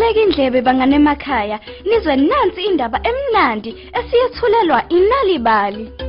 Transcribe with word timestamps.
Beka 0.00 0.20
indlebe 0.20 0.60
bangane 0.66 0.96
emakhaya 0.96 1.58
nizwe 1.86 2.16
nansi 2.16 2.60
indaba 2.68 2.98
emnandi 3.10 3.70
esiyethulelwa 3.98 4.80
inalibali. 4.96 6.07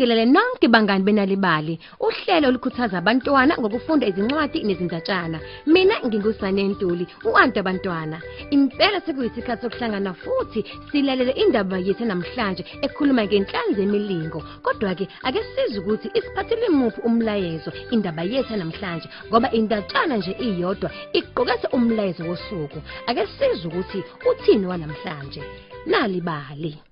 Sinibingelele 0.00 0.32
nonke 0.32 0.68
bangani 0.68 1.04
benalibali. 1.04 1.78
Uhlelo 2.00 2.48
olukhuthaza 2.48 2.98
abantwana 2.98 3.52
ngokufunda 3.60 4.06
izincwadi 4.06 4.64
nezindatshana. 4.64 5.38
Mina 5.66 5.94
ngingusane 6.06 6.62
Ntuli, 6.72 7.06
uanti 7.24 7.58
abantwana. 7.60 8.16
Impela 8.50 9.00
sekuyisikhathi 9.04 9.62
sokuhlangana 9.62 10.14
futhi 10.14 10.64
silalele 10.90 11.32
indaba 11.42 11.76
yethu 11.78 12.04
namhlanje 12.08 12.64
ekhuluma 12.84 13.24
ngenhlanzi 13.28 13.80
yemilingo. 13.80 14.40
Kodwa 14.64 14.94
ke 14.94 15.04
ake 15.22 15.40
sizwe 15.52 15.78
ukuthi 15.80 16.08
isiphathele 16.18 16.68
muphi 16.68 17.00
umlayezo 17.04 17.70
indaba 17.92 18.22
yethu 18.22 18.56
namhlanje 18.56 19.08
ngoba 19.28 19.52
indatshana 19.52 20.16
nje 20.16 20.32
iyodwa 20.40 20.90
iqokethe 21.12 21.68
umlayezo 21.76 22.24
wosuku. 22.24 22.78
Ake 23.06 23.26
sizwe 23.36 23.68
ukuthi 23.68 23.98
uthini 24.30 24.66
wanamhlanje. 24.66 25.42
Nalibali. 25.86 26.89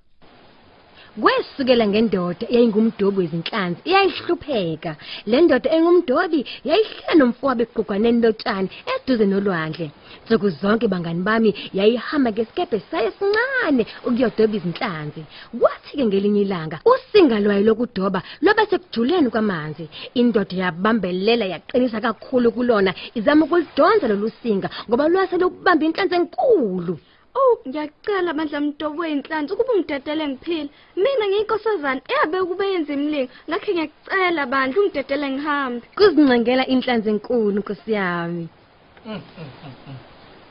Kwesukela 1.22 1.84
ngendoda 1.90 2.45
eyayingumdobi 2.48 3.18
wezinhlanzi 3.20 3.80
iyayihlupheka. 3.88 4.92
Le 5.30 5.38
ndoda 5.42 5.68
engumdobi 5.77 6.41
yayihlala 6.68 7.14
nomfowabo 7.18 7.62
egqugwaneni 7.64 8.18
lotshani 8.24 8.68
eduze 8.92 9.24
nolwandle. 9.27 9.86
Nsuku 10.24 10.48
zonke 10.60 10.86
bangani 10.92 11.22
bami 11.28 11.50
yayihamba 11.78 12.30
ngesikebhe 12.33 12.78
sayo 12.91 13.10
sincane 13.19 13.83
ukuyodoba 14.06 14.55
izinhlanzi. 14.58 15.22
Kwathi 15.58 15.92
ke 15.98 16.05
ngelinye 16.06 16.42
ilanga 16.47 16.77
usinga 16.92 17.36
lwayo 17.42 17.62
lokudoba 17.69 18.20
lobe 18.44 18.62
sekujuleni 18.70 19.28
kwamanzi. 19.34 19.84
Indoda 20.20 20.55
yabambelela 20.62 21.44
yaqinisa 21.53 21.98
kakhulu 22.00 22.48
kulona 22.56 22.91
izama 23.19 23.42
ukulidonsa 23.44 24.06
lolu 24.08 24.30
singa 24.41 24.69
ngoba 24.88 25.05
lwase 25.12 25.34
lokubamba 25.42 25.82
inhlanzi 25.86 26.14
enkulu. 26.20 26.94
Oh, 27.41 27.55
ngiyacela 27.69 28.31
bandla 28.39 28.58
mntobo 28.61 29.00
weinhlanzi 29.03 29.53
ukuba 29.53 29.72
ungidedele 29.75 30.25
ngiphila. 30.28 30.69
Mina 31.03 31.25
ngiyinkosazana 31.28 32.00
eyabe 32.12 32.39
kube 32.48 32.64
yenza 32.72 32.92
imlingo. 32.98 33.33
Ngakhe 33.48 33.70
ngiyacela 33.75 34.42
bandla 34.53 34.78
ungidedele 34.81 35.27
ngihambe. 35.34 35.86
Kuzincengela 35.98 36.64
inhlanzi 36.72 37.09
enkulu 37.12 37.59
nkosi 37.61 37.91
yami. 37.98 38.44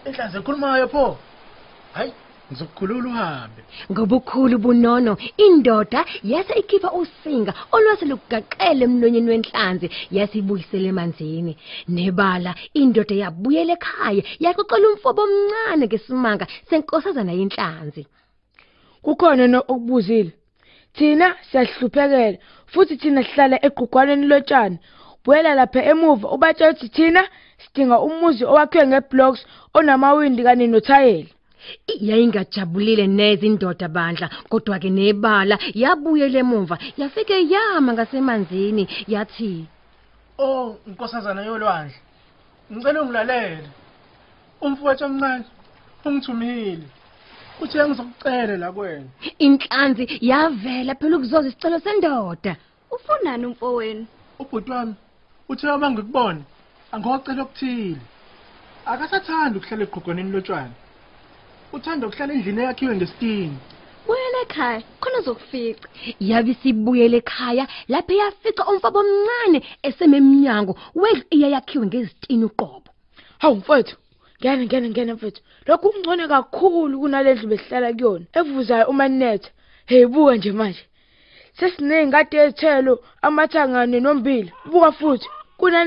Inhlanzi 0.08 0.36
ekhulumayo 0.40 0.88
pho. 0.94 1.06
Hayi, 1.96 2.12
ngizokukhulula 2.52 3.10
uhambe. 3.10 3.62
Ngobukhulu 3.92 4.58
bunono 4.58 5.18
indoda 5.38 6.06
yase 6.24 6.54
ikhipha 6.60 6.92
usinga 6.92 7.54
olwase 7.72 8.06
lugaqele 8.06 8.84
emlonyeni 8.86 9.30
wenhlanzi 9.32 9.88
yasibuyisela 10.12 10.88
emanzini. 10.88 11.54
Nebala 11.88 12.52
indoda 12.74 13.16
yabuyela 13.24 13.74
ekhaya 13.78 14.24
yaxoxela 14.44 14.88
umfobo 14.90 15.22
omncane 15.28 15.86
ngesimanga 15.88 16.46
senkosazana 16.70 17.34
yenhlanzi. 17.40 18.04
Kukhona 19.04 19.48
no 19.48 19.60
okubuzile. 19.72 20.32
Thina 20.96 21.28
siyahluphekela 21.50 22.38
futhi 22.72 22.96
thina 23.02 23.22
sihlala 23.24 23.58
egqugwaneni 23.68 24.26
lotshani. 24.32 24.78
Buyela 25.24 25.52
lapha 25.60 25.82
emuva 25.92 26.28
ubatshela 26.36 26.72
ukuthi 26.72 26.90
thina 26.96 27.22
sidinga 27.62 27.98
umuzi 28.08 28.44
owakhiwe 28.52 28.86
ngeblocks 28.88 29.42
onamawindi 29.78 30.42
kanye 30.44 30.68
nothayela. 30.68 31.37
Yayingajabulile 32.08 33.08
neze 33.08 33.46
indoda 33.48 33.88
bandla 33.88 34.30
kodwa 34.50 34.80
ke 34.80 34.90
nebala 34.90 35.56
yabuyela 35.74 36.40
emuva 36.40 36.76
yafike 36.98 37.36
yama 37.54 37.94
ngasemanzini 37.94 38.84
yathi 39.08 39.68
Oh, 40.40 40.78
inkosazana 40.88 41.42
yolwandle. 41.42 41.96
Ngicela 42.72 43.02
ungilalele. 43.02 43.70
Umfowethu 44.62 45.06
omncane 45.06 45.46
ungithumile. 46.06 46.86
Uthe 47.62 47.88
ngizokucela 47.88 48.58
la 48.58 48.72
kwena. 48.72 49.10
inhlanzi 49.40 50.04
yavela 50.22 50.94
phela 50.96 51.18
ukuzoza 51.18 51.48
isicelo 51.48 51.80
sendoda 51.80 52.56
Ufunani 52.92 53.46
umfowenu? 53.46 54.06
Ubhuti 54.40 54.72
wami 54.72 54.96
uthe 55.50 55.68
uma 55.72 55.92
ngikubona 55.92 56.42
angocela 56.92 57.42
okuthile. 57.44 58.02
Akasathanda 58.86 59.58
ukuhlala 59.58 59.84
egqogwaneni 59.84 60.32
lotshani. 60.32 60.76
Uthanda 61.74 62.08
ukuhlala 62.08 62.34
endlini 62.34 62.62
eyakhiwe 62.62 62.96
ngesitini. 62.96 63.58
Buyela 64.08 64.40
ekhaya 64.46 64.82
khona 65.02 65.18
uzokufica. 65.20 65.88
yabe 66.20 66.54
sibuyele 66.62 67.18
ekhaya 67.18 67.68
lapho 67.92 68.14
yafica 68.22 68.64
umfabo 68.72 69.00
omncane 69.04 69.60
esememnyango 69.88 70.74
wedlu 71.02 71.24
eyakhiwe 71.36 71.86
ngezitini 71.88 72.46
uqobo. 72.50 72.90
Hawu 73.42 73.56
mfowethu 73.56 73.96
ngene 74.40 74.66
ngene 74.66 74.88
ngene 74.90 75.14
mfowethu. 75.14 75.42
Lokhu 75.68 75.92
kungcono 75.92 76.24
kakhulu 76.34 76.96
kunalendlu 77.02 77.48
besihlala 77.52 77.90
kuyona 77.94 78.26
evuzayo 78.40 78.86
uma 78.92 79.06
ninetha 79.08 79.50
hey 79.90 80.06
buka 80.06 80.36
nje 80.36 80.52
manje. 80.52 80.84
Sesineyingadi 81.60 82.38
ezithelo 82.44 82.94
amathangane 83.22 84.00
nombila 84.00 84.52
buka 84.72 84.92
futhi. 84.92 85.28
Kuna 85.60 85.84